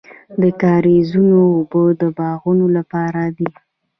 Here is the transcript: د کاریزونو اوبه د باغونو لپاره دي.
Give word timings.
د 0.41 0.43
کاریزونو 0.61 1.37
اوبه 1.53 1.83
د 2.01 2.03
باغونو 2.17 2.65
لپاره 2.77 3.21
دي. 3.37 3.49